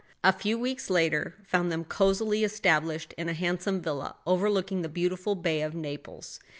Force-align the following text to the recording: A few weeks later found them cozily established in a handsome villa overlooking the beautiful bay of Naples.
A 0.23 0.33
few 0.33 0.57
weeks 0.57 0.89
later 0.89 1.35
found 1.45 1.71
them 1.71 1.83
cozily 1.85 2.43
established 2.43 3.13
in 3.19 3.29
a 3.29 3.35
handsome 3.35 3.83
villa 3.83 4.15
overlooking 4.25 4.81
the 4.81 4.89
beautiful 4.89 5.35
bay 5.35 5.61
of 5.61 5.75
Naples. 5.75 6.39